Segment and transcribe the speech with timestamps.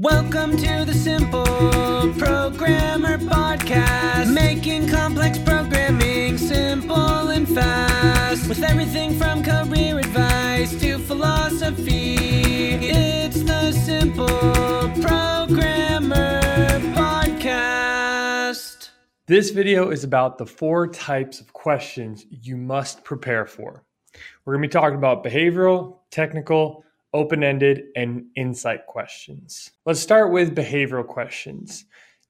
[0.00, 8.48] Welcome to the Simple Programmer Podcast, making complex programming simple and fast.
[8.48, 12.14] With everything from career advice to philosophy,
[12.80, 14.26] it's the Simple
[15.02, 16.40] Programmer
[16.94, 18.88] Podcast.
[19.26, 23.84] This video is about the four types of questions you must prepare for.
[24.46, 29.70] We're going to be talking about behavioral, technical, open ended, and insight questions.
[29.84, 31.84] Let's start with behavioral questions.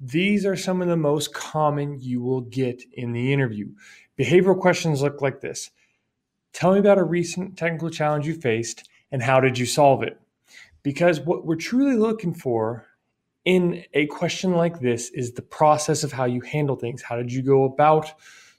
[0.00, 3.68] These are some of the most common you will get in the interview.
[4.18, 5.70] Behavioral questions look like this
[6.52, 10.18] Tell me about a recent technical challenge you faced and how did you solve it?
[10.82, 12.86] Because what we're truly looking for
[13.44, 17.02] in a question like this is the process of how you handle things.
[17.02, 18.12] How did you go about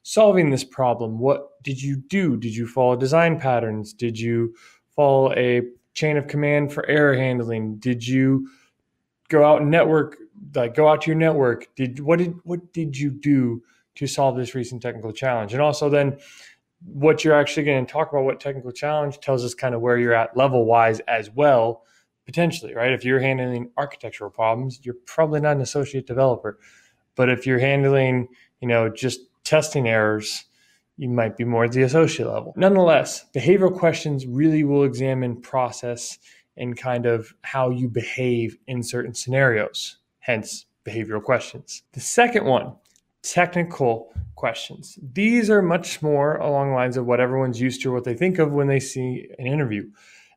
[0.04, 1.20] solving this problem?
[1.20, 2.38] What did you do?
[2.38, 3.94] Did you follow design patterns?
[3.94, 4.56] Did you
[4.96, 5.62] follow a
[5.94, 7.78] chain of command for error handling?
[7.78, 8.50] Did you
[9.30, 10.18] go out and network
[10.56, 11.74] like go out to your network?
[11.76, 13.64] Did what did what did you do
[13.96, 15.54] to solve this recent technical challenge?
[15.54, 16.18] And also then
[16.86, 19.98] what you're actually going to talk about what technical challenge tells us kind of where
[19.98, 21.84] you're at level wise as well
[22.26, 26.60] potentially right if you're handling architectural problems you're probably not an associate developer
[27.16, 28.28] but if you're handling
[28.60, 30.46] you know just testing errors
[30.98, 32.54] you might be more at the associate level.
[32.56, 36.20] Nonetheless, behavioral questions really will examine process
[36.58, 41.84] and kind of how you behave in certain scenarios, hence behavioral questions.
[41.94, 42.74] The second one,
[43.24, 45.00] technical questions.
[45.14, 48.14] These are much more along the lines of what everyone's used to, or what they
[48.14, 49.90] think of when they see an interview.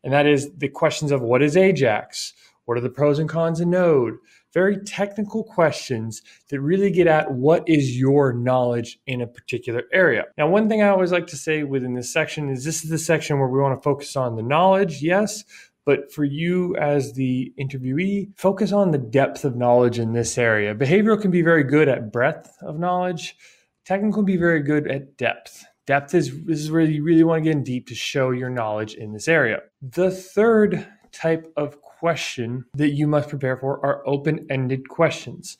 [0.04, 2.32] And that is the questions of what is Ajax?
[2.64, 4.14] What are the pros and cons of Node?
[4.56, 10.24] Very technical questions that really get at what is your knowledge in a particular area.
[10.38, 12.96] Now, one thing I always like to say within this section is this is the
[12.96, 15.44] section where we want to focus on the knowledge, yes,
[15.84, 20.74] but for you as the interviewee, focus on the depth of knowledge in this area.
[20.74, 23.36] Behavioral can be very good at breadth of knowledge,
[23.84, 25.66] technical can be very good at depth.
[25.86, 28.48] Depth is this is where you really want to get in deep to show your
[28.48, 29.58] knowledge in this area.
[29.82, 35.58] The third type of question that you must prepare for are open ended questions.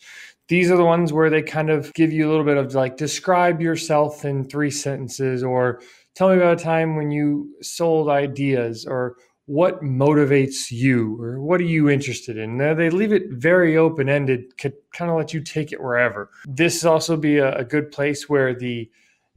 [0.48, 2.96] These are the ones where they kind of give you a little bit of like,
[2.96, 5.80] describe yourself in three sentences, or
[6.14, 9.16] tell me about a time when you sold ideas, or
[9.46, 12.56] what motivates you, or what are you interested in.
[12.56, 16.30] Now, they leave it very open ended, could kind of let you take it wherever.
[16.46, 18.90] This also be a, a good place where the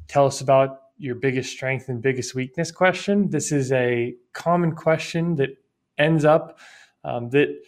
[0.07, 3.29] tell us about your biggest strength and biggest weakness question.
[3.29, 5.51] This is a common question that
[5.97, 6.59] ends up
[7.03, 7.61] um, that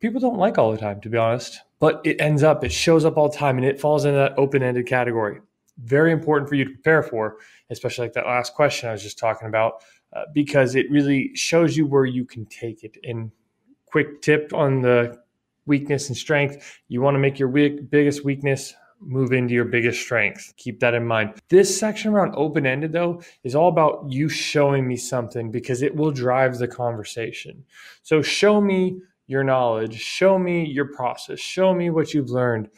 [0.00, 1.60] people don't like all the time, to be honest.
[1.80, 4.38] But it ends up, it shows up all the time, and it falls into that
[4.38, 5.40] open ended category.
[5.78, 7.38] Very important for you to prepare for,
[7.70, 11.76] especially like that last question I was just talking about, uh, because it really shows
[11.76, 12.96] you where you can take it.
[13.04, 13.30] And
[13.86, 15.18] quick tip on the
[15.66, 18.74] weakness and strength you want to make your weak, biggest weakness
[19.06, 20.52] move into your biggest strength.
[20.56, 21.34] Keep that in mind.
[21.48, 25.94] This section around open ended, though, is all about you showing me something because it
[25.94, 27.64] will drive the conversation.
[28.02, 32.68] So, show me your knowledge, show me your process, show me what you've learned.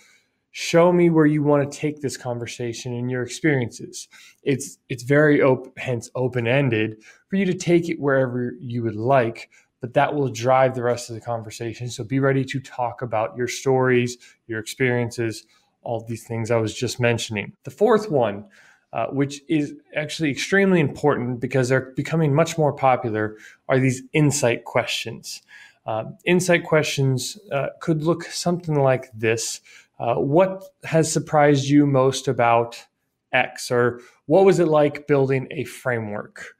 [0.58, 4.08] Show me where you want to take this conversation and your experiences.
[4.42, 8.96] It's it's very open, hence open ended for you to take it wherever you would
[8.96, 9.50] like,
[9.82, 11.90] but that will drive the rest of the conversation.
[11.90, 14.16] So be ready to talk about your stories,
[14.46, 15.44] your experiences,
[15.86, 17.52] all these things I was just mentioning.
[17.62, 18.44] The fourth one,
[18.92, 23.36] uh, which is actually extremely important because they're becoming much more popular,
[23.68, 25.42] are these insight questions.
[25.86, 29.60] Uh, insight questions uh, could look something like this
[30.00, 32.84] uh, What has surprised you most about
[33.32, 33.70] X?
[33.70, 36.56] Or what was it like building a framework?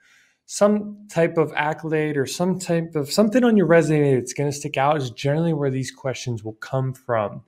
[0.47, 4.57] Some type of accolade or some type of something on your resume that's going to
[4.57, 7.43] stick out is generally where these questions will come from.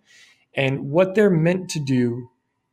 [0.54, 2.30] And what they're meant to do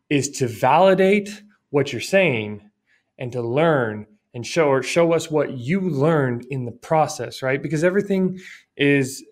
[0.09, 2.69] is to validate what you're saying
[3.18, 7.62] and to learn and show or show us what you learned in the process, right?
[7.62, 8.40] Because everything
[8.75, 9.24] is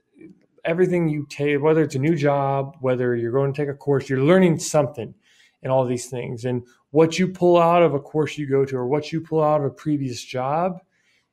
[0.66, 4.08] everything you take, whether it's a new job, whether you're going to take a course,
[4.08, 5.14] you're learning something
[5.62, 6.46] and all these things.
[6.46, 9.44] And what you pull out of a course you go to or what you pull
[9.44, 10.80] out of a previous job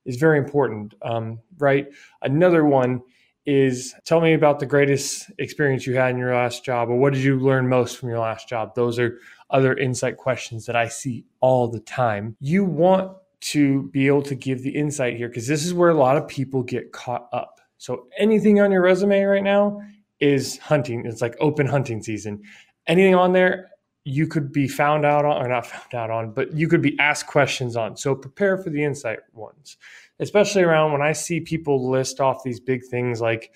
[0.05, 1.87] is very important, um, right?
[2.23, 3.03] Another one
[3.47, 7.13] is tell me about the greatest experience you had in your last job or what
[7.13, 8.75] did you learn most from your last job?
[8.75, 12.37] Those are other insight questions that i see all the time.
[12.41, 15.95] You want to be able to give the insight here because this is where a
[15.95, 17.61] lot of people get caught up.
[17.79, 19.81] So anything on your resume right now
[20.21, 21.07] is hunting.
[21.07, 22.43] It's like open hunting season.
[22.87, 23.71] Anything on there
[24.05, 26.99] you could be found out on or not found out on but you could be
[26.99, 29.77] asked questions on so prepare for the insight ones
[30.21, 33.53] especially around when I see people list off these big things like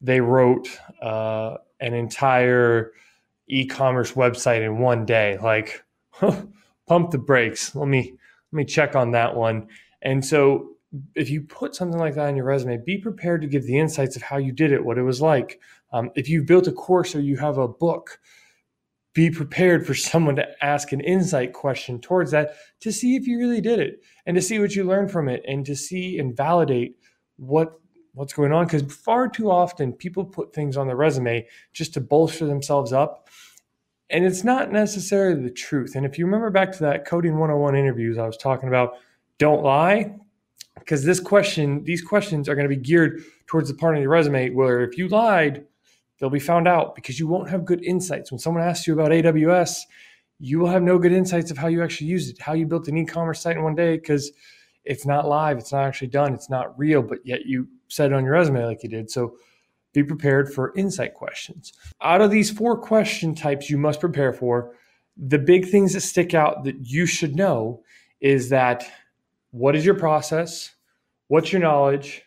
[0.00, 0.68] they wrote
[1.02, 2.92] uh, an entire
[3.48, 5.38] e-commerce website in one day.
[5.38, 5.84] Like,
[6.86, 7.74] pump the brakes.
[7.74, 8.14] Let me
[8.52, 9.68] let me check on that one.
[10.02, 10.70] And so,
[11.14, 14.16] if you put something like that on your resume, be prepared to give the insights
[14.16, 15.60] of how you did it, what it was like.
[15.92, 18.20] Um, if you've built a course or you have a book,
[19.16, 23.38] be prepared for someone to ask an insight question towards that to see if you
[23.38, 26.36] really did it and to see what you learned from it and to see and
[26.36, 26.98] validate
[27.36, 27.80] what
[28.12, 28.66] what's going on.
[28.66, 33.30] Because far too often people put things on their resume just to bolster themselves up
[34.10, 35.96] and it's not necessarily the truth.
[35.96, 38.98] And if you remember back to that coding 101 interviews i was talking about
[39.38, 40.14] don't lie
[40.78, 44.10] because this question these questions are going to be geared towards the part of your
[44.10, 45.64] resume where if you lied
[46.18, 48.30] they'll be found out because you won't have good insights.
[48.30, 49.80] When someone asks you about AWS,
[50.38, 52.88] you will have no good insights of how you actually used it, how you built
[52.88, 54.32] an e-commerce site in one day because
[54.84, 58.14] it's not live, it's not actually done, it's not real, but yet you said it
[58.14, 59.10] on your resume like you did.
[59.10, 59.36] So
[59.92, 61.72] be prepared for insight questions.
[62.02, 64.74] Out of these four question types you must prepare for,
[65.16, 67.82] the big things that stick out that you should know
[68.20, 68.84] is that
[69.50, 70.74] what is your process?
[71.28, 72.22] What's your knowledge?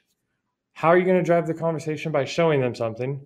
[0.73, 3.21] How are you going to drive the conversation by showing them something?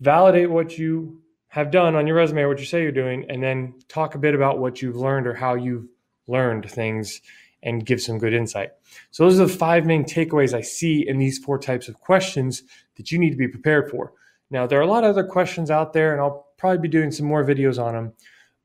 [0.00, 3.42] Validate what you have done on your resume or what you say you're doing, and
[3.42, 5.86] then talk a bit about what you've learned or how you've
[6.26, 7.20] learned things
[7.62, 8.70] and give some good insight.
[9.10, 12.62] So, those are the five main takeaways I see in these four types of questions
[12.96, 14.12] that you need to be prepared for.
[14.50, 17.10] Now, there are a lot of other questions out there, and I'll probably be doing
[17.10, 18.12] some more videos on them.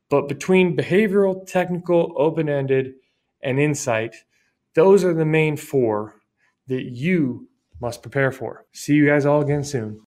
[0.10, 2.94] But between behavioral, technical, open ended,
[3.42, 4.16] and insight,
[4.74, 6.16] those are the main four
[6.68, 7.48] that you
[7.82, 8.66] must prepare for.
[8.72, 10.02] See you guys all again soon.